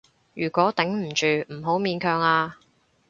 [0.33, 2.57] 如果頂唔住，唔好勉強啊